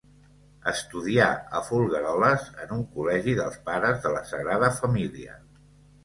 [0.69, 1.25] Estudià
[1.57, 5.37] a Folgueroles en un col·legi dels Pares de la Sagrada Família.